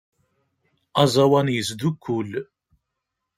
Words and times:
Aẓawan 1.01 1.47
yesdukkul. 1.51 2.29